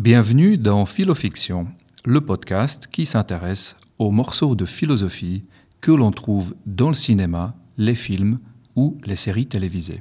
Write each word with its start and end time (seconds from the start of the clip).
Bienvenue 0.00 0.56
dans 0.56 0.86
Philofiction, 0.86 1.66
le 2.06 2.22
podcast 2.22 2.86
qui 2.86 3.04
s'intéresse 3.04 3.76
aux 3.98 4.10
morceaux 4.10 4.54
de 4.54 4.64
philosophie 4.64 5.44
que 5.82 5.92
l'on 5.92 6.10
trouve 6.10 6.54
dans 6.64 6.88
le 6.88 6.94
cinéma, 6.94 7.54
les 7.76 7.94
films 7.94 8.38
ou 8.76 8.96
les 9.04 9.14
séries 9.14 9.46
télévisées. 9.46 10.00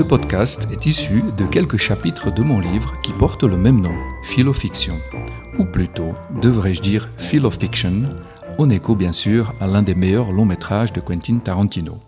Ce 0.00 0.04
podcast 0.04 0.66
est 0.72 0.86
issu 0.86 1.22
de 1.36 1.44
quelques 1.44 1.76
chapitres 1.76 2.32
de 2.32 2.40
mon 2.40 2.58
livre 2.58 2.98
qui 3.02 3.12
porte 3.12 3.44
le 3.44 3.58
même 3.58 3.82
nom, 3.82 3.94
Philofiction, 4.22 4.94
ou 5.58 5.66
plutôt, 5.66 6.14
devrais-je 6.40 6.80
dire 6.80 7.10
Philofiction, 7.18 8.08
en 8.56 8.70
écho 8.70 8.96
bien 8.96 9.12
sûr 9.12 9.52
à 9.60 9.66
l'un 9.66 9.82
des 9.82 9.94
meilleurs 9.94 10.32
longs 10.32 10.46
métrages 10.46 10.94
de 10.94 11.02
Quentin 11.02 11.36
Tarantino. 11.36 11.98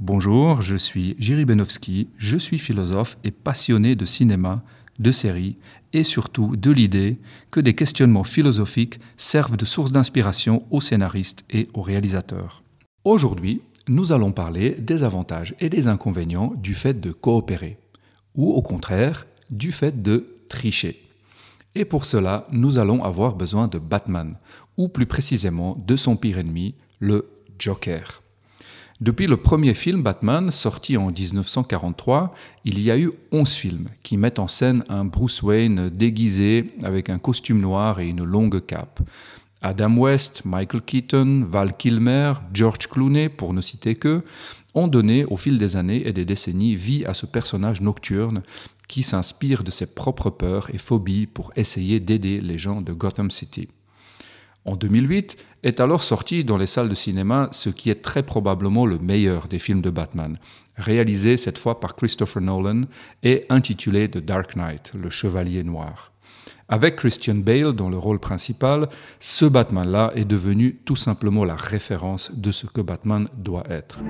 Bonjour, 0.00 0.60
je 0.60 0.74
suis 0.74 1.14
Jiri 1.20 1.44
Benowski, 1.44 2.08
je 2.18 2.36
suis 2.36 2.58
philosophe 2.58 3.16
et 3.22 3.30
passionné 3.30 3.94
de 3.94 4.04
cinéma, 4.04 4.64
de 4.98 5.12
séries 5.12 5.56
et 5.92 6.02
surtout 6.02 6.56
de 6.56 6.72
l'idée 6.72 7.20
que 7.52 7.60
des 7.60 7.76
questionnements 7.76 8.24
philosophiques 8.24 8.98
servent 9.16 9.56
de 9.56 9.64
source 9.64 9.92
d'inspiration 9.92 10.64
aux 10.72 10.80
scénaristes 10.80 11.44
et 11.48 11.68
aux 11.74 11.82
réalisateurs. 11.82 12.64
Aujourd'hui, 13.04 13.62
nous 13.88 14.12
allons 14.12 14.32
parler 14.32 14.70
des 14.70 15.02
avantages 15.02 15.54
et 15.60 15.68
des 15.68 15.88
inconvénients 15.88 16.52
du 16.56 16.74
fait 16.74 17.00
de 17.00 17.10
coopérer, 17.10 17.78
ou 18.34 18.50
au 18.52 18.62
contraire, 18.62 19.26
du 19.50 19.72
fait 19.72 20.02
de 20.02 20.36
tricher. 20.48 21.02
Et 21.74 21.84
pour 21.84 22.04
cela, 22.04 22.46
nous 22.50 22.78
allons 22.78 23.02
avoir 23.02 23.34
besoin 23.34 23.68
de 23.68 23.78
Batman, 23.78 24.36
ou 24.76 24.88
plus 24.88 25.06
précisément 25.06 25.82
de 25.86 25.96
son 25.96 26.16
pire 26.16 26.38
ennemi, 26.38 26.74
le 27.00 27.30
Joker. 27.58 28.22
Depuis 29.00 29.28
le 29.28 29.36
premier 29.36 29.74
film 29.74 30.02
Batman, 30.02 30.50
sorti 30.50 30.96
en 30.96 31.12
1943, 31.12 32.34
il 32.64 32.80
y 32.80 32.90
a 32.90 32.98
eu 32.98 33.12
11 33.30 33.52
films 33.52 33.88
qui 34.02 34.16
mettent 34.16 34.40
en 34.40 34.48
scène 34.48 34.82
un 34.88 35.04
Bruce 35.04 35.40
Wayne 35.42 35.88
déguisé 35.88 36.74
avec 36.82 37.08
un 37.08 37.18
costume 37.18 37.60
noir 37.60 38.00
et 38.00 38.08
une 38.08 38.24
longue 38.24 38.64
cape. 38.66 39.00
Adam 39.60 39.96
West, 39.96 40.42
Michael 40.44 40.82
Keaton, 40.82 41.44
Val 41.48 41.76
Kilmer, 41.76 42.34
George 42.52 42.86
Clooney, 42.88 43.28
pour 43.28 43.52
ne 43.52 43.60
citer 43.60 43.96
que, 43.96 44.24
ont 44.74 44.86
donné 44.86 45.24
au 45.24 45.36
fil 45.36 45.58
des 45.58 45.76
années 45.76 46.06
et 46.06 46.12
des 46.12 46.24
décennies 46.24 46.76
vie 46.76 47.04
à 47.04 47.14
ce 47.14 47.26
personnage 47.26 47.80
nocturne 47.80 48.42
qui 48.86 49.02
s'inspire 49.02 49.64
de 49.64 49.70
ses 49.70 49.86
propres 49.86 50.30
peurs 50.30 50.72
et 50.72 50.78
phobies 50.78 51.26
pour 51.26 51.52
essayer 51.56 52.00
d'aider 52.00 52.40
les 52.40 52.58
gens 52.58 52.80
de 52.80 52.92
Gotham 52.92 53.30
City. 53.30 53.68
En 54.64 54.76
2008 54.76 55.36
est 55.62 55.80
alors 55.80 56.02
sorti 56.02 56.44
dans 56.44 56.56
les 56.56 56.66
salles 56.66 56.88
de 56.88 56.94
cinéma 56.94 57.48
ce 57.52 57.70
qui 57.70 57.90
est 57.90 58.02
très 58.02 58.22
probablement 58.22 58.86
le 58.86 58.98
meilleur 58.98 59.48
des 59.48 59.58
films 59.58 59.80
de 59.80 59.90
Batman, 59.90 60.38
réalisé 60.76 61.36
cette 61.36 61.58
fois 61.58 61.80
par 61.80 61.96
Christopher 61.96 62.42
Nolan 62.42 62.82
et 63.22 63.44
intitulé 63.48 64.08
The 64.08 64.18
Dark 64.18 64.56
Knight, 64.56 64.92
le 64.94 65.10
Chevalier 65.10 65.64
Noir. 65.64 66.12
Avec 66.70 66.96
Christian 66.96 67.36
Bale 67.36 67.72
dans 67.72 67.88
le 67.88 67.96
rôle 67.96 68.18
principal, 68.18 68.88
ce 69.20 69.46
Batman-là 69.46 70.12
est 70.14 70.26
devenu 70.26 70.76
tout 70.84 70.96
simplement 70.96 71.46
la 71.46 71.56
référence 71.56 72.30
de 72.34 72.52
ce 72.52 72.66
que 72.66 72.82
Batman 72.82 73.26
doit 73.38 73.64
être. 73.70 74.00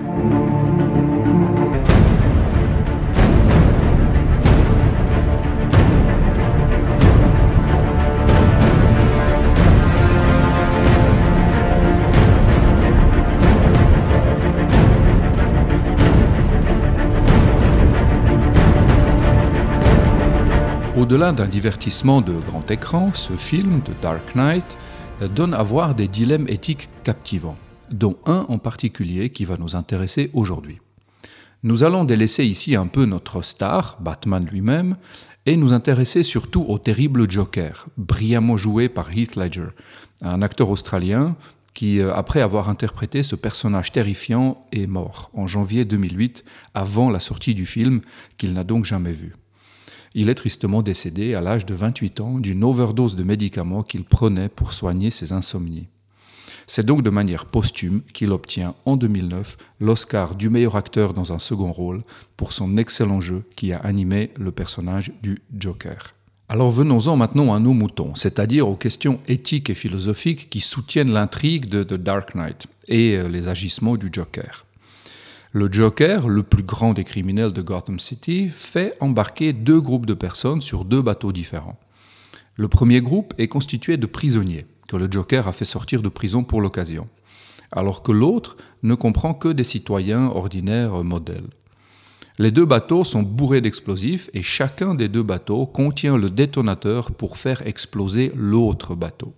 Au-delà 21.09 21.33
d'un 21.33 21.49
divertissement 21.49 22.21
de 22.21 22.35
grand 22.35 22.71
écran, 22.71 23.13
ce 23.15 23.33
film, 23.33 23.81
The 23.81 23.93
Dark 24.03 24.35
Knight, 24.35 24.77
donne 25.35 25.55
à 25.55 25.63
voir 25.63 25.95
des 25.95 26.07
dilemmes 26.07 26.47
éthiques 26.49 26.91
captivants, 27.03 27.57
dont 27.91 28.19
un 28.27 28.45
en 28.51 28.59
particulier 28.59 29.31
qui 29.31 29.47
va 29.47 29.57
nous 29.57 29.75
intéresser 29.75 30.29
aujourd'hui. 30.35 30.81
Nous 31.63 31.83
allons 31.83 32.05
délaisser 32.05 32.45
ici 32.45 32.77
un 32.77 32.87
peu 32.87 33.07
notre 33.07 33.41
star, 33.41 33.97
Batman 34.01 34.47
lui-même, 34.53 34.97
et 35.47 35.57
nous 35.57 35.73
intéresser 35.73 36.23
surtout 36.23 36.67
au 36.69 36.79
terrible 36.79 37.31
Joker, 37.31 37.87
brillamment 37.97 38.59
joué 38.59 38.91
par 38.91 39.11
Heath 39.11 39.35
Ledger, 39.35 39.69
un 40.21 40.43
acteur 40.43 40.69
australien 40.69 41.37
qui, 41.73 42.01
euh, 42.01 42.15
après 42.15 42.43
avoir 42.43 42.69
interprété 42.69 43.23
ce 43.23 43.35
personnage 43.35 43.93
terrifiant, 43.93 44.59
est 44.73 44.87
mort 44.87 45.31
en 45.33 45.47
janvier 45.47 45.87
2008, 45.87 46.45
avant 46.75 47.09
la 47.09 47.21
sortie 47.21 47.55
du 47.55 47.65
film, 47.65 48.03
qu'il 48.37 48.53
n'a 48.53 48.63
donc 48.63 48.85
jamais 48.85 49.13
vu. 49.13 49.33
Il 50.15 50.29
est 50.29 50.35
tristement 50.35 50.83
décédé 50.83 51.35
à 51.35 51.41
l'âge 51.41 51.67
de 51.67 51.75
28 51.75 52.21
ans 52.21 52.39
d'une 52.39 52.65
overdose 52.65 53.17
de 53.17 53.23
médicaments 53.23 53.83
qu'il 53.83 54.05
prenait 54.05 54.49
pour 54.49 54.73
soigner 54.73 55.11
ses 55.11 55.33
insomnies. 55.33 55.89
C'est 56.67 56.85
donc 56.85 57.03
de 57.03 57.11
manière 57.11 57.47
posthume 57.47 58.03
qu'il 58.13 58.31
obtient 58.31 58.75
en 58.85 58.97
2009 58.97 59.57
l'Oscar 59.81 60.35
du 60.35 60.51
meilleur 60.51 60.77
acteur 60.77 61.15
dans 61.15 61.33
un 61.33 61.39
second 61.39 61.73
rôle 61.73 62.03
pour 62.37 62.53
son 62.53 62.77
excellent 62.77 63.23
jeu 63.23 63.43
qui 63.57 63.73
a 63.73 63.79
animé 63.79 64.31
le 64.39 64.53
personnage 64.53 65.13
du 65.23 65.39
Joker. 65.59 66.15
Alors 66.51 66.71
venons-en 66.71 67.17
maintenant 67.17 67.55
à 67.55 67.59
nos 67.59 67.73
moutons, 67.73 68.15
c'est-à-dire 68.15 68.69
aux 68.69 68.77
questions 68.77 69.19
éthiques 69.29 69.71
et 69.71 69.75
philosophiques 69.75 70.51
qui 70.51 70.61
soutiennent 70.61 71.13
l'intrigue 71.13 71.67
de 71.67 71.83
The 71.83 71.95
Dark 71.95 72.35
Knight 72.35 72.67
et 72.87 73.17
euh, 73.17 73.29
les 73.29 73.49
agissements 73.49 73.97
du 73.97 74.11
Joker. 74.13 74.67
Le 75.53 75.73
Joker, 75.73 76.29
le 76.29 76.43
plus 76.43 76.63
grand 76.63 76.93
des 76.93 77.05
criminels 77.05 77.55
de 77.55 77.63
Gotham 77.63 77.99
City, 77.99 78.51
fait 78.51 78.95
embarquer 79.01 79.55
deux 79.55 79.81
groupes 79.81 80.05
de 80.05 80.13
personnes 80.13 80.61
sur 80.61 80.85
deux 80.85 81.01
bateaux 81.01 81.33
différents. 81.33 81.81
Le 82.57 82.69
premier 82.69 83.01
groupe 83.01 83.33
est 83.39 83.49
constitué 83.49 83.97
de 83.97 84.05
prisonniers, 84.05 84.67
que 84.89 84.99
le 84.99 85.11
Joker 85.11 85.49
a 85.49 85.53
fait 85.53 85.65
sortir 85.65 86.03
de 86.03 86.11
prison 86.11 86.45
pour 86.45 86.61
l'occasion, 86.61 87.09
alors 87.73 88.03
que 88.03 88.13
l'autre 88.13 88.59
ne 88.83 88.95
comprend 88.95 89.33
que 89.33 89.49
des 89.49 89.65
citoyens 89.65 90.27
ordinaires 90.27 91.03
modèles. 91.03 91.49
Les 92.39 92.51
deux 92.51 92.67
bateaux 92.67 93.03
sont 93.03 93.23
bourrés 93.23 93.63
d'explosifs 93.63 94.29
et 94.35 94.43
chacun 94.43 94.95
des 94.95 95.09
deux 95.09 95.23
bateaux 95.23 95.65
contient 95.65 96.19
le 96.19 96.29
détonateur 96.29 97.11
pour 97.13 97.39
faire 97.39 97.67
exploser 97.67 98.33
l'autre 98.37 98.95
bateau. 98.95 99.33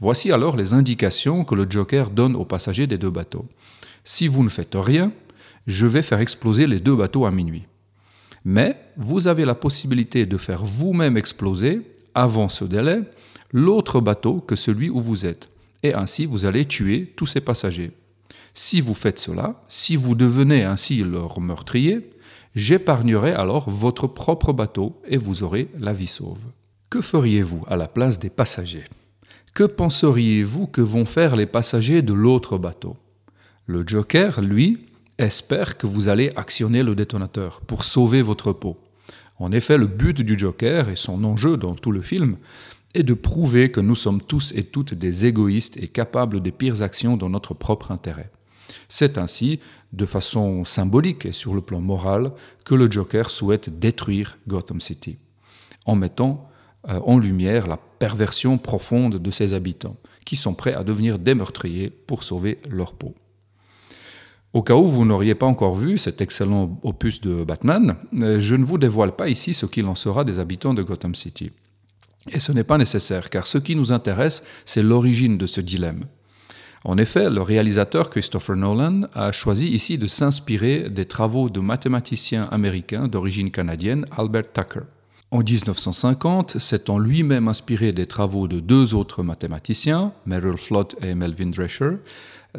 Voici 0.00 0.32
alors 0.32 0.56
les 0.56 0.74
indications 0.74 1.44
que 1.44 1.54
le 1.54 1.70
Joker 1.70 2.10
donne 2.10 2.34
aux 2.34 2.44
passagers 2.44 2.88
des 2.88 2.98
deux 2.98 3.10
bateaux. 3.10 3.46
Si 4.04 4.28
vous 4.28 4.44
ne 4.44 4.50
faites 4.50 4.74
rien, 4.74 5.12
je 5.66 5.86
vais 5.86 6.02
faire 6.02 6.20
exploser 6.20 6.66
les 6.66 6.78
deux 6.78 6.94
bateaux 6.94 7.24
à 7.24 7.30
minuit. 7.30 7.64
Mais 8.44 8.78
vous 8.98 9.26
avez 9.26 9.46
la 9.46 9.54
possibilité 9.54 10.26
de 10.26 10.36
faire 10.36 10.64
vous-même 10.64 11.16
exploser, 11.16 11.80
avant 12.14 12.50
ce 12.50 12.64
délai, 12.64 13.00
l'autre 13.52 14.00
bateau 14.00 14.40
que 14.40 14.56
celui 14.56 14.90
où 14.90 15.00
vous 15.00 15.24
êtes. 15.24 15.48
Et 15.82 15.94
ainsi, 15.94 16.26
vous 16.26 16.44
allez 16.44 16.66
tuer 16.66 17.12
tous 17.16 17.26
ces 17.26 17.40
passagers. 17.40 17.92
Si 18.52 18.80
vous 18.80 18.94
faites 18.94 19.18
cela, 19.18 19.64
si 19.68 19.96
vous 19.96 20.14
devenez 20.14 20.64
ainsi 20.64 21.02
leur 21.02 21.40
meurtrier, 21.40 22.10
j'épargnerai 22.54 23.32
alors 23.32 23.68
votre 23.68 24.06
propre 24.06 24.52
bateau 24.52 25.00
et 25.08 25.16
vous 25.16 25.42
aurez 25.42 25.68
la 25.78 25.92
vie 25.92 26.06
sauve. 26.06 26.38
Que 26.90 27.00
feriez-vous 27.00 27.64
à 27.66 27.76
la 27.76 27.88
place 27.88 28.18
des 28.18 28.30
passagers? 28.30 28.84
Que 29.54 29.64
penseriez-vous 29.64 30.66
que 30.66 30.80
vont 30.80 31.04
faire 31.04 31.34
les 31.34 31.46
passagers 31.46 32.02
de 32.02 32.12
l'autre 32.12 32.58
bateau? 32.58 32.96
Le 33.66 33.82
Joker, 33.86 34.42
lui, 34.42 34.78
espère 35.18 35.78
que 35.78 35.86
vous 35.86 36.08
allez 36.08 36.30
actionner 36.36 36.82
le 36.82 36.94
détonateur 36.94 37.60
pour 37.62 37.84
sauver 37.84 38.20
votre 38.20 38.52
peau. 38.52 38.76
En 39.38 39.52
effet, 39.52 39.78
le 39.78 39.86
but 39.86 40.20
du 40.20 40.38
Joker 40.38 40.88
et 40.88 40.96
son 40.96 41.24
enjeu 41.24 41.56
dans 41.56 41.74
tout 41.74 41.90
le 41.92 42.02
film 42.02 42.36
est 42.94 43.02
de 43.02 43.14
prouver 43.14 43.70
que 43.70 43.80
nous 43.80 43.96
sommes 43.96 44.20
tous 44.20 44.52
et 44.54 44.64
toutes 44.64 44.94
des 44.94 45.26
égoïstes 45.26 45.76
et 45.76 45.88
capables 45.88 46.40
des 46.40 46.52
pires 46.52 46.82
actions 46.82 47.16
dans 47.16 47.30
notre 47.30 47.54
propre 47.54 47.90
intérêt. 47.90 48.30
C'est 48.88 49.18
ainsi, 49.18 49.60
de 49.92 50.06
façon 50.06 50.64
symbolique 50.64 51.26
et 51.26 51.32
sur 51.32 51.54
le 51.54 51.60
plan 51.60 51.80
moral, 51.80 52.32
que 52.64 52.74
le 52.74 52.90
Joker 52.90 53.30
souhaite 53.30 53.78
détruire 53.78 54.38
Gotham 54.46 54.80
City, 54.80 55.18
en 55.86 55.96
mettant 55.96 56.48
euh, 56.88 57.00
en 57.04 57.18
lumière 57.18 57.66
la 57.66 57.78
perversion 57.98 58.58
profonde 58.58 59.16
de 59.16 59.30
ses 59.30 59.54
habitants, 59.54 59.96
qui 60.24 60.36
sont 60.36 60.54
prêts 60.54 60.74
à 60.74 60.84
devenir 60.84 61.18
des 61.18 61.34
meurtriers 61.34 61.90
pour 61.90 62.22
sauver 62.22 62.58
leur 62.68 62.92
peau. 62.92 63.14
Au 64.54 64.62
cas 64.62 64.76
où 64.76 64.86
vous 64.86 65.04
n'auriez 65.04 65.34
pas 65.34 65.46
encore 65.46 65.74
vu 65.74 65.98
cet 65.98 66.20
excellent 66.20 66.78
opus 66.84 67.20
de 67.20 67.42
Batman, 67.42 67.96
euh, 68.20 68.38
je 68.38 68.54
ne 68.54 68.64
vous 68.64 68.78
dévoile 68.78 69.16
pas 69.16 69.28
ici 69.28 69.52
ce 69.52 69.66
qu'il 69.66 69.84
en 69.86 69.96
sera 69.96 70.22
des 70.22 70.38
habitants 70.38 70.74
de 70.74 70.82
Gotham 70.84 71.16
City. 71.16 71.50
Et 72.30 72.38
ce 72.38 72.52
n'est 72.52 72.62
pas 72.62 72.78
nécessaire, 72.78 73.30
car 73.30 73.48
ce 73.48 73.58
qui 73.58 73.74
nous 73.74 73.90
intéresse, 73.90 74.44
c'est 74.64 74.82
l'origine 74.82 75.38
de 75.38 75.46
ce 75.46 75.60
dilemme. 75.60 76.04
En 76.84 76.98
effet, 76.98 77.30
le 77.30 77.42
réalisateur 77.42 78.10
Christopher 78.10 78.54
Nolan 78.54 79.08
a 79.12 79.32
choisi 79.32 79.70
ici 79.70 79.98
de 79.98 80.06
s'inspirer 80.06 80.88
des 80.88 81.06
travaux 81.06 81.50
de 81.50 81.58
mathématicien 81.58 82.44
américain 82.52 83.08
d'origine 83.08 83.50
canadienne 83.50 84.06
Albert 84.16 84.52
Tucker. 84.52 84.84
En 85.32 85.40
1950, 85.40 86.58
s'étant 86.58 87.00
lui-même 87.00 87.48
inspiré 87.48 87.90
des 87.90 88.06
travaux 88.06 88.46
de 88.46 88.60
deux 88.60 88.94
autres 88.94 89.24
mathématiciens, 89.24 90.12
Merrill 90.26 90.56
Flood 90.56 90.94
et 91.02 91.16
Melvin 91.16 91.50
Drescher, 91.50 91.96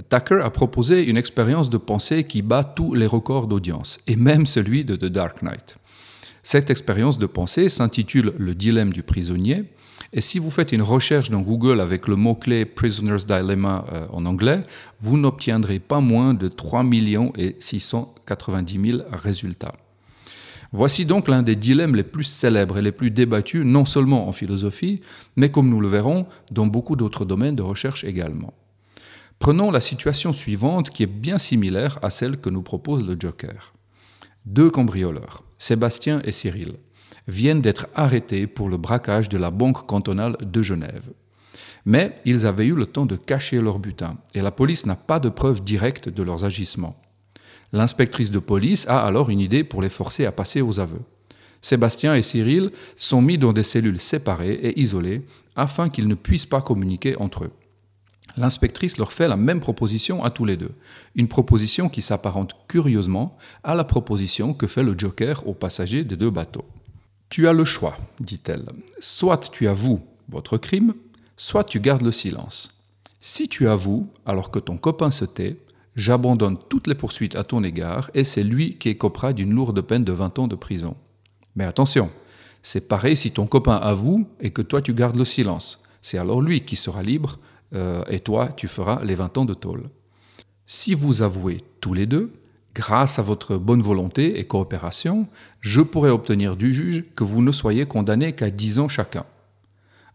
Tucker 0.10 0.42
a 0.42 0.50
proposé 0.50 1.06
une 1.06 1.18
expérience 1.18 1.70
de 1.70 1.78
pensée 1.78 2.26
qui 2.26 2.42
bat 2.42 2.64
tous 2.64 2.94
les 2.94 3.08
records 3.08 3.48
d'audience, 3.48 4.00
et 4.08 4.16
même 4.16 4.46
celui 4.46 4.84
de 4.84 4.96
The 4.96 5.06
Dark 5.06 5.42
Knight. 5.42 5.78
Cette 6.44 6.70
expérience 6.70 7.18
de 7.18 7.26
pensée 7.26 7.70
s'intitule 7.70 8.34
Le 8.38 8.54
dilemme 8.54 8.92
du 8.92 9.04
prisonnier, 9.04 9.64
et 10.14 10.22
si 10.22 10.40
vous 10.40 10.50
faites 10.50 10.72
une 10.72 10.82
recherche 10.82 11.30
dans 11.30 11.42
Google 11.42 11.80
avec 11.80 12.08
le 12.08 12.16
mot-clé 12.16 12.66
Prisoner's 12.66 13.26
Dilemma 13.26 13.86
euh, 13.92 14.06
en 14.12 14.26
anglais, 14.26 14.62
vous 15.02 15.18
n'obtiendrez 15.18 15.80
pas 15.80 16.00
moins 16.00 16.34
de 16.34 16.48
3 16.48 16.86
690 17.58 18.92
000 18.92 19.04
résultats. 19.12 19.76
Voici 20.72 21.06
donc 21.06 21.28
l'un 21.28 21.42
des 21.42 21.56
dilemmes 21.56 21.96
les 21.96 22.04
plus 22.04 22.24
célèbres 22.24 22.78
et 22.78 22.82
les 22.82 22.92
plus 22.92 23.12
débattus, 23.12 23.66
non 23.66 23.86
seulement 23.86 24.28
en 24.28 24.32
philosophie, 24.32 25.02
mais 25.36 25.50
comme 25.50 25.70
nous 25.70 25.80
le 25.80 25.88
verrons, 25.88 26.28
dans 26.52 26.68
beaucoup 26.68 26.96
d'autres 26.96 27.24
domaines 27.24 27.56
de 27.56 27.62
recherche 27.62 28.04
également. 28.04 28.54
Prenons 29.40 29.70
la 29.70 29.82
situation 29.82 30.34
suivante 30.34 30.90
qui 30.90 31.04
est 31.04 31.08
bien 31.08 31.38
similaire 31.38 32.00
à 32.02 32.10
celle 32.10 32.38
que 32.38 32.50
nous 32.50 32.62
propose 32.64 33.06
le 33.06 33.16
Joker. 33.20 33.74
Deux 34.46 34.70
cambrioleurs, 34.70 35.44
Sébastien 35.58 36.22
et 36.24 36.32
Cyril, 36.32 36.74
viennent 37.28 37.62
d'être 37.62 37.88
arrêtés 37.96 38.48
pour 38.48 38.70
le 38.70 38.78
braquage 38.78 39.30
de 39.30 39.38
la 39.38 39.52
Banque 39.52 39.86
cantonale 39.86 40.38
de 40.42 40.62
Genève. 40.62 41.12
Mais 41.86 42.16
ils 42.26 42.46
avaient 42.46 42.66
eu 42.66 42.76
le 42.76 42.88
temps 42.88 43.06
de 43.06 43.16
cacher 43.16 43.62
leur 43.62 43.80
butin 43.80 44.18
et 44.34 44.42
la 44.42 44.52
police 44.52 44.86
n'a 44.86 44.96
pas 44.96 45.20
de 45.20 45.30
preuves 45.30 45.64
directes 45.64 46.10
de 46.10 46.24
leurs 46.24 46.46
agissements. 46.46 47.00
L'inspectrice 47.74 48.32
de 48.32 48.40
police 48.40 48.88
a 48.88 49.04
alors 49.06 49.30
une 49.30 49.40
idée 49.40 49.64
pour 49.64 49.82
les 49.82 49.90
forcer 49.90 50.26
à 50.26 50.32
passer 50.32 50.62
aux 50.62 50.80
aveux. 50.80 51.02
Sébastien 51.62 52.16
et 52.16 52.22
Cyril 52.22 52.72
sont 52.96 53.22
mis 53.22 53.38
dans 53.38 53.54
des 53.54 53.64
cellules 53.64 54.00
séparées 54.00 54.54
et 54.54 54.80
isolées 54.80 55.26
afin 55.56 55.90
qu'ils 55.90 56.08
ne 56.08 56.16
puissent 56.16 56.46
pas 56.46 56.62
communiquer 56.62 57.16
entre 57.18 57.46
eux. 57.46 57.52
L'inspectrice 58.38 58.98
leur 58.98 59.14
fait 59.14 59.28
la 59.28 59.38
même 59.38 59.60
proposition 59.60 60.24
à 60.24 60.30
tous 60.30 60.46
les 60.46 60.58
deux, 60.58 60.72
une 61.16 61.28
proposition 61.28 61.88
qui 61.88 62.02
s'apparente 62.02 62.56
curieusement 62.68 63.38
à 63.64 63.76
la 63.76 63.84
proposition 63.86 64.54
que 64.54 64.68
fait 64.68 64.84
le 64.84 64.96
Joker 64.98 65.48
aux 65.48 65.54
passagers 65.54 66.04
des 66.04 66.18
deux 66.18 66.30
bateaux. 66.30 66.66
Tu 67.30 67.48
as 67.48 67.54
le 67.54 67.66
choix, 67.66 67.98
dit-elle. 68.20 68.66
Soit 69.00 69.50
tu 69.52 69.68
avoues 69.68 70.02
votre 70.30 70.58
crime, 70.58 70.94
soit 71.38 71.64
tu 71.64 71.80
gardes 71.80 72.02
le 72.02 72.12
silence. 72.12 72.72
Si 73.20 73.48
tu 73.48 73.68
avoues, 73.68 74.08
alors 74.26 74.52
que 74.52 74.60
ton 74.60 74.78
copain 74.78 75.12
se 75.12 75.26
tait, 75.26 75.58
j'abandonne 75.96 76.58
toutes 76.70 76.88
les 76.88 76.96
poursuites 76.96 77.36
à 77.36 77.44
ton 77.44 77.64
égard 77.64 78.12
et 78.14 78.24
c'est 78.24 78.44
lui 78.44 78.78
qui 78.78 78.90
écopera 78.90 79.34
d'une 79.34 79.54
lourde 79.54 79.82
peine 79.82 80.04
de 80.04 80.12
20 80.12 80.40
ans 80.40 80.48
de 80.48 80.56
prison. 80.56 80.96
Mais 81.56 81.64
attention, 81.64 82.12
c'est 82.62 82.88
pareil 82.88 83.16
si 83.16 83.32
ton 83.32 83.48
copain 83.48 83.78
avoue 83.78 84.28
et 84.42 84.52
que 84.52 84.62
toi 84.62 84.82
tu 84.82 84.94
gardes 84.94 85.16
le 85.16 85.26
silence. 85.26 85.84
C'est 86.02 86.18
alors 86.18 86.42
lui 86.42 86.62
qui 86.62 86.76
sera 86.76 87.02
libre 87.02 87.40
euh, 87.74 88.04
et 88.10 88.20
toi, 88.20 88.50
tu 88.56 88.68
feras 88.68 89.04
les 89.04 89.16
20 89.16 89.38
ans 89.38 89.46
de 89.46 89.54
tôle. 89.54 89.84
Si 90.66 90.94
vous 90.94 91.22
avouez 91.22 91.58
tous 91.82 91.94
les 91.94 92.06
deux, 92.06 92.32
grâce 92.74 93.20
à 93.20 93.22
votre 93.22 93.58
bonne 93.58 93.82
volonté 93.82 94.40
et 94.40 94.46
coopération, 94.46 95.28
je 95.62 95.82
pourrai 95.82 96.10
obtenir 96.10 96.56
du 96.56 96.74
juge 96.74 97.04
que 97.16 97.24
vous 97.24 97.42
ne 97.42 97.52
soyez 97.52 97.86
condamnés 97.86 98.34
qu'à 98.34 98.50
10 98.50 98.80
ans 98.80 98.88
chacun. 98.88 99.26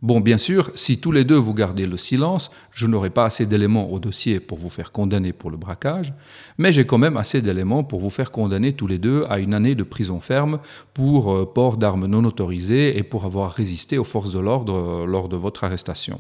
Bon, 0.03 0.21
bien 0.21 0.39
sûr, 0.39 0.71
si 0.75 0.99
tous 0.99 1.13
les 1.13 1.25
deux 1.25 1.37
vous 1.37 1.53
gardez 1.53 1.85
le 1.85 1.99
silence, 1.99 2.51
je 2.73 2.87
n'aurai 2.87 3.11
pas 3.11 3.27
assez 3.27 3.45
d'éléments 3.45 3.91
au 3.91 3.99
dossier 3.99 4.41
pour 4.41 4.57
vous 4.57 4.71
faire 4.71 4.93
condamner 4.93 5.35
pour 5.35 5.51
le 5.51 5.59
braquage, 5.59 6.15
mais 6.57 6.73
j'ai 6.73 6.87
quand 6.87 6.97
même 6.97 7.19
assez 7.19 7.43
d'éléments 7.43 7.85
pour 7.85 8.01
vous 8.01 8.09
faire 8.09 8.31
condamner 8.31 8.73
tous 8.73 8.87
les 8.87 8.97
deux 8.97 9.27
à 9.29 9.41
une 9.41 9.53
année 9.53 9.75
de 9.75 9.83
prison 9.83 10.21
ferme 10.21 10.59
pour 10.95 11.35
euh, 11.35 11.45
port 11.45 11.77
d'armes 11.77 12.07
non 12.07 12.25
autorisées 12.25 12.97
et 12.97 13.03
pour 13.03 13.27
avoir 13.27 13.53
résisté 13.53 13.99
aux 13.99 14.05
forces 14.05 14.33
de 14.33 14.39
l'ordre 14.39 15.03
euh, 15.03 15.07
lors 15.07 15.29
de 15.29 15.37
votre 15.37 15.65
arrestation. 15.65 16.19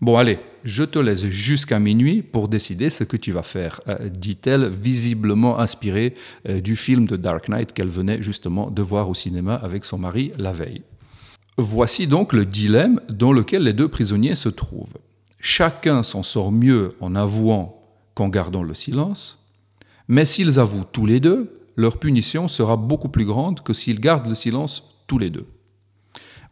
Bon, 0.00 0.16
allez, 0.16 0.38
je 0.62 0.84
te 0.84 1.00
laisse 1.00 1.26
jusqu'à 1.26 1.80
minuit 1.80 2.22
pour 2.22 2.46
décider 2.46 2.88
ce 2.88 3.02
que 3.02 3.16
tu 3.16 3.32
vas 3.32 3.42
faire, 3.42 3.80
euh, 3.88 4.08
dit-elle, 4.08 4.68
visiblement 4.68 5.58
inspirée 5.58 6.14
euh, 6.48 6.60
du 6.60 6.76
film 6.76 7.06
de 7.06 7.16
Dark 7.16 7.48
Knight 7.48 7.72
qu'elle 7.72 7.88
venait 7.88 8.22
justement 8.22 8.70
de 8.70 8.80
voir 8.80 9.10
au 9.10 9.14
cinéma 9.14 9.54
avec 9.54 9.84
son 9.84 9.98
mari 9.98 10.30
la 10.38 10.52
veille. 10.52 10.82
Voici 11.56 12.06
donc 12.06 12.32
le 12.32 12.46
dilemme 12.46 13.00
dans 13.12 13.32
lequel 13.32 13.64
les 13.64 13.72
deux 13.72 13.88
prisonniers 13.88 14.36
se 14.36 14.48
trouvent. 14.48 14.98
Chacun 15.40 16.04
s'en 16.04 16.22
sort 16.22 16.52
mieux 16.52 16.94
en 17.00 17.16
avouant 17.16 17.82
qu'en 18.14 18.28
gardant 18.28 18.62
le 18.62 18.74
silence, 18.74 19.48
mais 20.06 20.24
s'ils 20.24 20.60
avouent 20.60 20.84
tous 20.84 21.06
les 21.06 21.18
deux, 21.18 21.60
leur 21.74 21.98
punition 21.98 22.46
sera 22.46 22.76
beaucoup 22.76 23.08
plus 23.08 23.24
grande 23.24 23.62
que 23.62 23.72
s'ils 23.72 24.00
gardent 24.00 24.28
le 24.28 24.36
silence 24.36 24.94
tous 25.08 25.18
les 25.18 25.30
deux. 25.30 25.46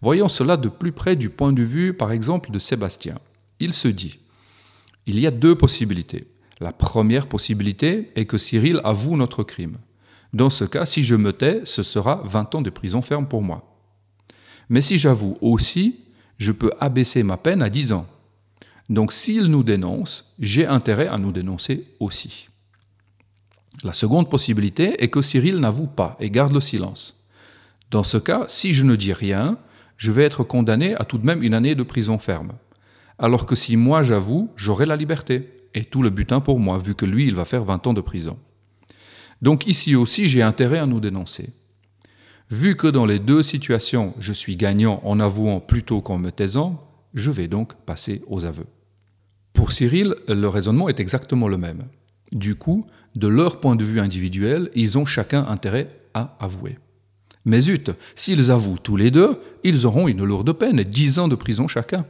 Voyons 0.02 0.28
cela 0.28 0.56
de 0.56 0.68
plus 0.68 0.92
près 0.92 1.14
du 1.14 1.30
point 1.30 1.52
de 1.52 1.62
vue, 1.62 1.94
par 1.94 2.10
exemple, 2.10 2.50
de 2.50 2.58
Sébastien 2.58 3.14
il 3.60 3.72
se 3.72 3.88
dit, 3.88 4.18
il 5.06 5.18
y 5.18 5.26
a 5.26 5.30
deux 5.30 5.54
possibilités. 5.54 6.26
La 6.60 6.72
première 6.72 7.26
possibilité 7.26 8.10
est 8.16 8.26
que 8.26 8.38
Cyril 8.38 8.80
avoue 8.84 9.16
notre 9.16 9.42
crime. 9.42 9.78
Dans 10.32 10.50
ce 10.50 10.64
cas, 10.64 10.86
si 10.86 11.04
je 11.04 11.14
me 11.14 11.32
tais, 11.32 11.62
ce 11.64 11.82
sera 11.82 12.22
20 12.24 12.56
ans 12.56 12.62
de 12.62 12.70
prison 12.70 13.02
ferme 13.02 13.26
pour 13.26 13.42
moi. 13.42 13.76
Mais 14.68 14.80
si 14.80 14.98
j'avoue 14.98 15.38
aussi, 15.40 16.00
je 16.38 16.52
peux 16.52 16.72
abaisser 16.80 17.22
ma 17.22 17.36
peine 17.36 17.62
à 17.62 17.70
10 17.70 17.92
ans. 17.92 18.06
Donc 18.88 19.12
s'il 19.12 19.46
nous 19.46 19.62
dénonce, 19.62 20.32
j'ai 20.38 20.66
intérêt 20.66 21.08
à 21.08 21.18
nous 21.18 21.32
dénoncer 21.32 21.84
aussi. 22.00 22.48
La 23.82 23.92
seconde 23.92 24.30
possibilité 24.30 25.02
est 25.02 25.08
que 25.08 25.22
Cyril 25.22 25.58
n'avoue 25.58 25.86
pas 25.86 26.16
et 26.20 26.30
garde 26.30 26.54
le 26.54 26.60
silence. 26.60 27.14
Dans 27.90 28.04
ce 28.04 28.16
cas, 28.16 28.46
si 28.48 28.74
je 28.74 28.84
ne 28.84 28.96
dis 28.96 29.12
rien, 29.12 29.58
je 29.96 30.10
vais 30.10 30.24
être 30.24 30.44
condamné 30.44 30.94
à 30.96 31.04
tout 31.04 31.18
de 31.18 31.26
même 31.26 31.42
une 31.42 31.54
année 31.54 31.74
de 31.74 31.82
prison 31.82 32.18
ferme. 32.18 32.52
Alors 33.18 33.46
que 33.46 33.54
si 33.56 33.76
moi 33.76 34.02
j'avoue, 34.02 34.50
j'aurai 34.56 34.86
la 34.86 34.96
liberté 34.96 35.50
et 35.74 35.84
tout 35.84 36.02
le 36.02 36.10
butin 36.10 36.40
pour 36.40 36.58
moi, 36.60 36.78
vu 36.78 36.94
que 36.94 37.06
lui, 37.06 37.26
il 37.26 37.34
va 37.34 37.44
faire 37.44 37.64
20 37.64 37.86
ans 37.86 37.94
de 37.94 38.00
prison. 38.00 38.38
Donc 39.42 39.66
ici 39.66 39.94
aussi, 39.94 40.28
j'ai 40.28 40.42
intérêt 40.42 40.78
à 40.78 40.86
nous 40.86 41.00
dénoncer. 41.00 41.50
Vu 42.50 42.76
que 42.76 42.86
dans 42.86 43.06
les 43.06 43.18
deux 43.18 43.42
situations, 43.42 44.14
je 44.18 44.32
suis 44.32 44.56
gagnant 44.56 45.00
en 45.04 45.18
avouant 45.20 45.60
plutôt 45.60 46.00
qu'en 46.00 46.18
me 46.18 46.30
taisant, 46.30 46.82
je 47.12 47.30
vais 47.30 47.48
donc 47.48 47.74
passer 47.74 48.22
aux 48.28 48.44
aveux. 48.44 48.66
Pour 49.52 49.72
Cyril, 49.72 50.14
le 50.28 50.46
raisonnement 50.48 50.88
est 50.88 51.00
exactement 51.00 51.48
le 51.48 51.58
même. 51.58 51.84
Du 52.32 52.54
coup, 52.54 52.86
de 53.14 53.26
leur 53.26 53.60
point 53.60 53.76
de 53.76 53.84
vue 53.84 54.00
individuel, 54.00 54.70
ils 54.74 54.98
ont 54.98 55.06
chacun 55.06 55.44
intérêt 55.46 55.88
à 56.14 56.36
avouer. 56.40 56.78
Mais 57.44 57.60
zut, 57.60 57.90
s'ils 58.14 58.50
avouent 58.50 58.78
tous 58.78 58.96
les 58.96 59.10
deux, 59.10 59.40
ils 59.64 59.86
auront 59.86 60.08
une 60.08 60.24
lourde 60.24 60.52
peine, 60.52 60.82
10 60.82 61.18
ans 61.20 61.28
de 61.28 61.36
prison 61.36 61.68
chacun. 61.68 62.04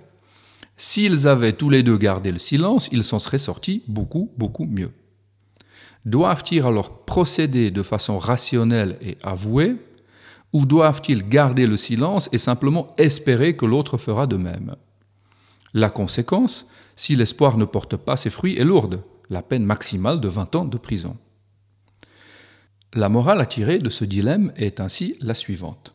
S'ils 0.76 1.26
avaient 1.26 1.54
tous 1.54 1.70
les 1.70 1.82
deux 1.82 1.96
gardé 1.96 2.32
le 2.32 2.38
silence, 2.38 2.88
ils 2.92 3.04
s'en 3.04 3.18
seraient 3.18 3.38
sortis 3.38 3.82
beaucoup, 3.88 4.30
beaucoup 4.36 4.66
mieux. 4.66 4.92
Doivent-ils 6.04 6.62
alors 6.62 7.04
procéder 7.04 7.70
de 7.70 7.82
façon 7.82 8.18
rationnelle 8.18 8.98
et 9.00 9.16
avouée, 9.22 9.76
ou 10.52 10.66
doivent-ils 10.66 11.28
garder 11.28 11.66
le 11.66 11.76
silence 11.76 12.28
et 12.32 12.38
simplement 12.38 12.94
espérer 12.98 13.56
que 13.56 13.66
l'autre 13.66 13.96
fera 13.96 14.26
de 14.26 14.36
même? 14.36 14.76
La 15.74 15.90
conséquence, 15.90 16.68
si 16.94 17.16
l'espoir 17.16 17.58
ne 17.58 17.64
porte 17.64 17.96
pas 17.96 18.16
ses 18.16 18.30
fruits, 18.30 18.56
est 18.56 18.64
lourde, 18.64 19.02
la 19.28 19.42
peine 19.42 19.64
maximale 19.64 20.20
de 20.20 20.28
20 20.28 20.56
ans 20.56 20.64
de 20.64 20.78
prison. 20.78 21.16
La 22.94 23.08
morale 23.08 23.40
à 23.40 23.46
tirer 23.46 23.78
de 23.78 23.90
ce 23.90 24.04
dilemme 24.04 24.52
est 24.56 24.80
ainsi 24.80 25.16
la 25.20 25.34
suivante. 25.34 25.94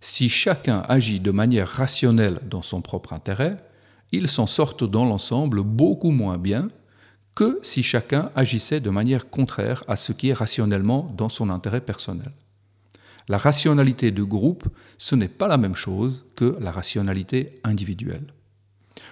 Si 0.00 0.28
chacun 0.28 0.82
agit 0.88 1.20
de 1.20 1.30
manière 1.30 1.68
rationnelle 1.68 2.40
dans 2.50 2.60
son 2.60 2.82
propre 2.82 3.12
intérêt, 3.12 3.56
ils 4.12 4.28
s'en 4.28 4.46
sortent 4.46 4.84
dans 4.84 5.04
l'ensemble 5.04 5.62
beaucoup 5.62 6.10
moins 6.10 6.38
bien 6.38 6.68
que 7.34 7.58
si 7.62 7.82
chacun 7.82 8.30
agissait 8.36 8.80
de 8.80 8.90
manière 8.90 9.30
contraire 9.30 9.82
à 9.88 9.96
ce 9.96 10.12
qui 10.12 10.28
est 10.28 10.34
rationnellement 10.34 11.12
dans 11.16 11.30
son 11.30 11.48
intérêt 11.50 11.80
personnel. 11.80 12.32
La 13.28 13.38
rationalité 13.38 14.10
de 14.10 14.22
groupe, 14.22 14.68
ce 14.98 15.14
n'est 15.14 15.28
pas 15.28 15.48
la 15.48 15.56
même 15.56 15.74
chose 15.74 16.26
que 16.36 16.56
la 16.60 16.70
rationalité 16.70 17.60
individuelle. 17.64 18.26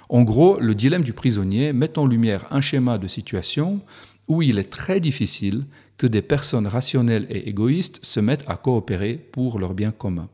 En 0.08 0.22
gros, 0.22 0.58
le 0.60 0.74
dilemme 0.74 1.04
du 1.04 1.12
prisonnier 1.12 1.72
met 1.72 1.98
en 1.98 2.06
lumière 2.06 2.46
un 2.50 2.60
schéma 2.60 2.98
de 2.98 3.06
situation 3.06 3.80
où 4.28 4.42
il 4.42 4.58
est 4.58 4.70
très 4.70 5.00
difficile 5.00 5.64
que 5.96 6.06
des 6.06 6.22
personnes 6.22 6.66
rationnelles 6.66 7.26
et 7.30 7.48
égoïstes 7.48 8.04
se 8.04 8.20
mettent 8.20 8.44
à 8.48 8.56
coopérer 8.56 9.14
pour 9.14 9.58
leur 9.58 9.74
bien 9.74 9.92
commun. 9.92 10.28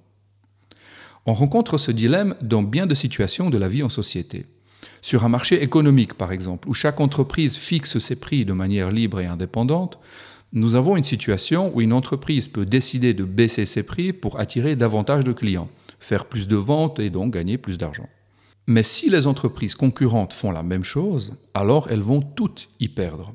On 1.26 1.35
rencontre 1.35 1.76
ce 1.76 1.90
dilemme 1.90 2.37
dans 2.40 2.62
bien 2.62 2.87
de 2.87 2.94
situations 2.94 3.50
de 3.50 3.58
la 3.58 3.68
vie 3.68 3.82
en 3.82 3.88
société. 3.88 4.46
Sur 5.06 5.25
un 5.25 5.28
marché 5.28 5.62
économique, 5.62 6.14
par 6.14 6.32
exemple, 6.32 6.68
où 6.68 6.75
chaque 6.75 6.98
entreprise 6.98 7.54
fixe 7.54 8.00
ses 8.00 8.16
prix 8.16 8.44
de 8.44 8.52
manière 8.52 8.90
libre 8.90 9.20
et 9.20 9.26
indépendante, 9.26 10.00
nous 10.52 10.75
avons 10.75 10.96
une 10.96 11.04
situation 11.04 11.70
où 11.72 11.80
une 11.80 11.92
entreprise 11.92 12.48
peut 12.48 12.66
décider 12.66 13.14
de 13.14 13.22
baisser 13.22 13.66
ses 13.66 13.84
prix 13.84 14.12
pour 14.12 14.40
attirer 14.40 14.75
davantage 14.75 15.22
de 15.22 15.32
clients, 15.32 15.68
faire 16.00 16.25
plus 16.25 16.48
de 16.48 16.56
ventes 16.56 16.98
et 16.98 17.10
donc 17.10 17.34
gagner 17.34 17.56
plus 17.56 17.78
d'argent. 17.78 18.08
Mais 18.66 18.82
si 18.82 19.08
les 19.08 19.28
entreprises 19.28 19.76
concurrentes 19.76 20.32
font 20.32 20.50
la 20.50 20.64
même 20.64 20.82
chose, 20.82 21.34
alors 21.54 21.86
elles 21.88 22.00
vont 22.00 22.20
toutes 22.20 22.68
y 22.80 22.88
perdre. 22.88 23.32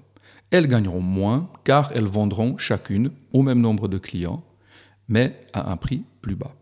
Elles 0.49 0.67
gagneront 0.67 0.99
moins 0.99 1.49
car 1.63 1.93
elles 1.95 2.03
vendront 2.03 2.57
chacune 2.57 3.11
au 3.31 3.43
même 3.43 3.61
nombre 3.61 3.87
de 3.87 3.97
clients, 3.97 4.43
mais 5.07 5.39
à 5.53 5.71
un 5.71 5.77
prix 5.77 6.03
plus 6.21 6.35
bas. 6.35 6.53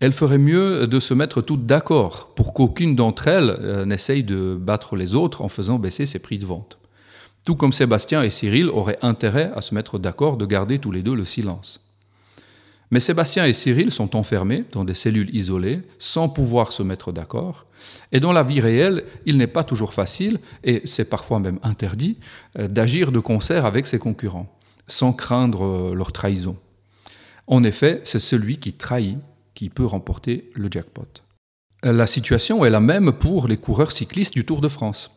Elles 0.00 0.12
feraient 0.12 0.38
mieux 0.38 0.86
de 0.86 1.00
se 1.00 1.14
mettre 1.14 1.40
toutes 1.40 1.66
d'accord 1.66 2.32
pour 2.34 2.54
qu'aucune 2.54 2.94
d'entre 2.94 3.26
elles 3.26 3.56
euh, 3.60 3.84
n'essaye 3.84 4.22
de 4.22 4.56
battre 4.60 4.94
les 4.94 5.14
autres 5.14 5.42
en 5.42 5.48
faisant 5.48 5.78
baisser 5.78 6.06
ses 6.06 6.20
prix 6.20 6.38
de 6.38 6.46
vente. 6.46 6.78
Tout 7.44 7.56
comme 7.56 7.72
Sébastien 7.72 8.22
et 8.22 8.30
Cyril 8.30 8.68
auraient 8.68 8.98
intérêt 9.02 9.50
à 9.54 9.60
se 9.60 9.74
mettre 9.74 9.98
d'accord 9.98 10.36
de 10.36 10.46
garder 10.46 10.78
tous 10.78 10.92
les 10.92 11.02
deux 11.02 11.14
le 11.14 11.24
silence. 11.24 11.80
Mais 12.90 13.00
Sébastien 13.00 13.44
et 13.44 13.52
Cyril 13.52 13.90
sont 13.90 14.16
enfermés 14.16 14.64
dans 14.72 14.84
des 14.84 14.94
cellules 14.94 15.34
isolées, 15.34 15.82
sans 15.98 16.28
pouvoir 16.28 16.72
se 16.72 16.82
mettre 16.82 17.12
d'accord, 17.12 17.66
et 18.12 18.20
dans 18.20 18.32
la 18.32 18.42
vie 18.42 18.60
réelle, 18.60 19.04
il 19.26 19.36
n'est 19.36 19.46
pas 19.46 19.64
toujours 19.64 19.92
facile, 19.92 20.40
et 20.64 20.82
c'est 20.84 21.08
parfois 21.08 21.38
même 21.38 21.58
interdit, 21.62 22.16
euh, 22.58 22.68
d'agir 22.68 23.12
de 23.12 23.18
concert 23.18 23.66
avec 23.66 23.86
ses 23.86 23.98
concurrents, 23.98 24.58
sans 24.86 25.12
craindre 25.12 25.64
euh, 25.64 25.94
leur 25.94 26.12
trahison. 26.12 26.56
En 27.46 27.62
effet, 27.64 28.00
c'est 28.04 28.20
celui 28.20 28.58
qui 28.58 28.72
trahit 28.72 29.18
qui 29.58 29.70
peut 29.70 29.84
remporter 29.84 30.52
le 30.54 30.68
jackpot. 30.70 31.08
La 31.82 32.06
situation 32.06 32.64
est 32.64 32.70
la 32.70 32.78
même 32.78 33.10
pour 33.10 33.48
les 33.48 33.56
coureurs 33.56 33.90
cyclistes 33.90 34.34
du 34.34 34.44
Tour 34.44 34.60
de 34.60 34.68
France. 34.68 35.10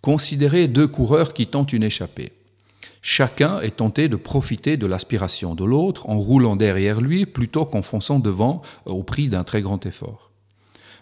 Considérez 0.00 0.66
deux 0.66 0.86
coureurs 0.86 1.34
qui 1.34 1.46
tentent 1.46 1.74
une 1.74 1.82
échappée. 1.82 2.32
Chacun 3.02 3.60
est 3.60 3.76
tenté 3.76 4.08
de 4.08 4.16
profiter 4.16 4.78
de 4.78 4.86
l'aspiration 4.86 5.54
de 5.54 5.66
l'autre 5.66 6.08
en 6.08 6.18
roulant 6.18 6.56
derrière 6.56 7.02
lui 7.02 7.26
plutôt 7.26 7.66
qu'en 7.66 7.82
fonçant 7.82 8.18
devant 8.18 8.62
au 8.86 9.02
prix 9.02 9.28
d'un 9.28 9.44
très 9.44 9.60
grand 9.60 9.84
effort. 9.84 10.30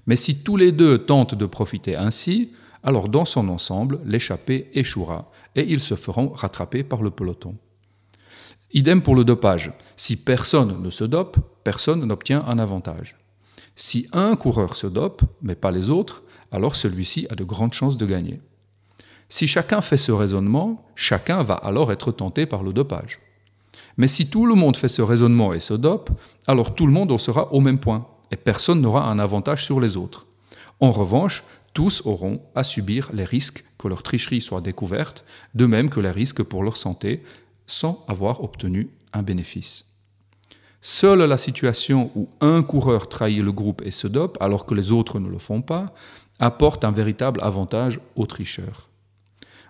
Mais 0.09 0.17
si 0.17 0.43
tous 0.43 0.57
les 0.57 0.73
deux 0.73 0.99
tentent 0.99 1.37
de 1.37 1.47
profiter 1.47 1.95
ainsi, 1.95 2.51
alors 2.83 3.09
dans 3.09 3.25
son 3.25 3.51
ensemble, 3.51 4.01
l'échappée 4.05 4.69
échouera 4.75 5.31
et 5.55 5.63
ils 5.63 5.79
se 5.79 5.95
feront 5.95 6.31
rattraper 6.31 6.83
par 6.83 7.05
le 7.05 7.13
peloton. 7.13 7.55
Idem 8.77 9.03
pour 9.03 9.15
le 9.15 9.25
dopage. 9.25 9.73
Si 9.97 10.17
personne 10.17 10.83
ne 10.83 10.91
se 10.91 11.05
dope, 11.05 11.37
personne 11.63 12.05
n'obtient 12.05 12.45
un 12.45 12.59
avantage. 12.59 13.17
Si 13.77 14.09
un 14.13 14.35
coureur 14.35 14.75
se 14.75 14.89
dope, 14.89 15.23
mais 15.43 15.55
pas 15.55 15.71
les 15.71 15.91
autres, 15.91 16.25
alors 16.51 16.75
celui-ci 16.75 17.29
a 17.31 17.37
de 17.37 17.45
grandes 17.45 17.73
chances 17.73 17.97
de 17.97 18.05
gagner. 18.05 18.41
Si 19.29 19.47
chacun 19.47 19.81
fait 19.81 19.97
ce 19.97 20.11
raisonnement, 20.11 20.85
chacun 20.97 21.45
va 21.45 21.55
alors 21.55 21.93
être 21.93 22.11
tenté 22.11 22.47
par 22.47 22.65
le 22.65 22.73
dopage. 22.73 23.21
Mais 23.97 24.09
si 24.09 24.27
tout 24.27 24.45
le 24.45 24.57
monde 24.57 24.77
fait 24.77 24.89
ce 24.89 25.03
raisonnement 25.03 25.53
et 25.53 25.61
se 25.61 25.75
dope, 25.75 26.11
alors 26.49 26.75
tout 26.75 26.87
le 26.87 26.93
monde 26.93 27.13
en 27.13 27.19
sera 27.19 27.53
au 27.53 27.61
même 27.61 27.79
point, 27.79 28.09
et 28.33 28.37
personne 28.37 28.81
n'aura 28.81 29.09
un 29.09 29.21
avantage 29.21 29.65
sur 29.65 29.79
les 29.79 29.97
autres. 29.97 30.27
En 30.81 30.91
revanche, 30.91 31.45
tous 31.75 32.03
auront 32.07 32.41
à 32.57 32.65
subir 32.65 33.11
les 33.13 33.25
risques 33.25 33.65
que 33.79 33.87
leur 33.87 34.03
tricherie 34.03 34.41
soit 34.41 34.61
découverte, 34.61 35.25
de 35.55 35.67
même 35.67 35.91
que 35.91 36.01
les 36.01 36.11
risques 36.11 36.43
pour 36.43 36.65
leur 36.65 36.77
santé, 36.77 37.23
sans 37.67 38.05
avoir 38.09 38.43
obtenu 38.43 38.91
un 39.13 39.23
bénéfice. 39.23 39.87
Seule 40.81 41.23
la 41.23 41.39
situation 41.39 42.11
où 42.15 42.29
un 42.41 42.63
coureur 42.63 43.09
trahit 43.09 43.43
le 43.43 43.53
groupe 43.53 43.83
et 43.85 43.91
se 43.91 44.07
dope, 44.07 44.37
alors 44.41 44.67
que 44.67 44.75
les 44.75 44.93
autres 44.93 45.19
ne 45.19 45.29
le 45.29 45.39
font 45.39 45.63
pas, 45.63 45.95
apporte 46.41 46.85
un 46.85 46.91
véritable 46.91 47.41
avantage 47.43 48.01
aux 48.17 48.27
tricheurs. 48.27 48.91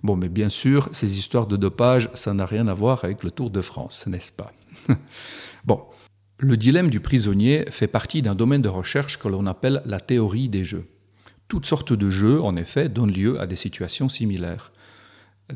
Bon, 0.03 0.17
mais 0.17 0.29
bien 0.29 0.49
sûr, 0.49 0.89
ces 0.93 1.19
histoires 1.19 1.47
de 1.47 1.57
dopage, 1.57 2.11
ça 2.15 2.35
n'a 2.35 2.45
rien 2.45 2.69
à 2.69 2.75
voir 2.75 3.05
avec 3.05 3.23
le 3.23 3.31
Tour 3.31 3.51
de 3.51 3.61
France, 3.61 4.07
n'est-ce 4.07 4.33
pas? 4.33 4.53
Bon, 5.65 5.83
le 6.39 6.59
dilemme 6.59 6.91
du 6.91 7.01
prisonnier 7.01 7.65
fait 7.71 7.87
partie 7.87 8.21
d'un 8.21 8.35
domaine 8.35 8.61
de 8.61 8.69
recherche 8.69 9.19
que 9.19 9.29
l'on 9.29 9.47
appelle 9.47 9.81
la 9.87 9.99
théorie 9.99 10.51
des 10.51 10.63
jeux. 10.63 10.87
Toutes 11.49 11.65
sortes 11.65 11.95
de 11.95 12.11
jeux, 12.11 12.43
en 12.43 12.57
effet, 12.57 12.91
donnent 12.91 13.13
lieu 13.13 13.41
à 13.41 13.47
des 13.47 13.57
situations 13.57 14.11
similaires. 14.11 14.73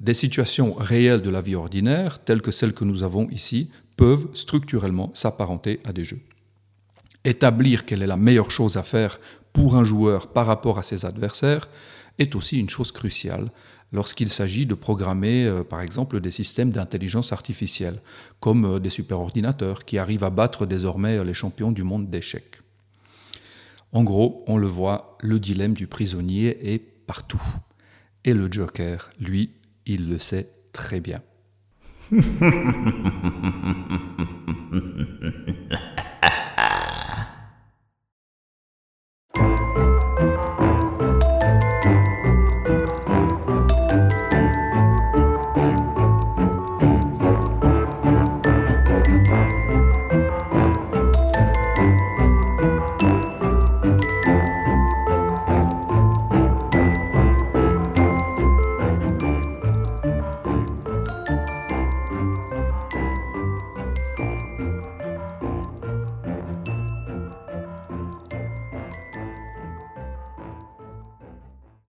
Des 0.01 0.15
situations 0.15 0.75
réelles 0.75 1.23
de 1.23 1.31
la 1.31 1.41
vie 1.41 1.57
ordinaire, 1.57 2.23
telles 2.25 2.43
que 2.43 2.51
celles 2.51 2.73
que 2.73 2.85
nous 2.85 3.03
avons 3.03 3.29
ici, 3.31 3.71
peuvent 3.97 4.29
structurellement 4.33 5.11
s'apparenter 5.15 5.81
à 5.85 5.93
des 5.93 6.05
jeux. 6.05 6.21
Établir 7.25 7.85
quelle 7.85 8.03
est 8.03 8.07
la 8.07 8.17
meilleure 8.17 8.51
chose 8.51 8.77
à 8.77 8.83
faire 8.83 9.19
pour 9.53 9.77
un 9.77 9.85
joueur 9.85 10.29
par 10.29 10.47
rapport 10.47 10.79
à 10.79 10.83
ses 10.83 11.05
adversaires 11.05 11.69
est 12.19 12.37
aussi 12.37 12.59
une 12.59 12.71
chose 12.71 12.93
cruciale 12.93 13.51
lorsqu'il 13.93 14.29
s'agit 14.29 14.67
de 14.67 14.75
programmer, 14.75 15.47
euh, 15.47 15.65
par 15.65 15.81
exemple, 15.81 16.21
des 16.21 16.31
systèmes 16.31 16.71
d'intelligence 16.71 17.33
artificielle, 17.33 18.01
comme 18.39 18.65
euh, 18.65 18.79
des 18.79 18.91
superordinateurs 18.91 19.85
qui 19.85 19.99
arrivent 19.99 20.25
à 20.25 20.31
battre 20.31 20.67
désormais 20.67 21.25
les 21.25 21.35
champions 21.35 21.73
du 21.73 21.83
monde 21.83 22.09
d'échecs. 22.09 22.61
En 23.93 24.05
gros, 24.05 24.45
on 24.47 24.59
le 24.59 24.67
voit, 24.67 25.17
le 25.21 25.41
dilemme 25.41 25.73
du 25.73 25.87
prisonnier 25.87 26.73
est 26.73 26.79
partout. 26.79 27.43
Et 28.25 28.35
le 28.35 28.53
Joker, 28.53 29.09
lui, 29.19 29.51
il 29.91 30.11
le 30.11 30.19
sait 30.19 30.51
très 30.75 31.01
bien. 31.01 31.23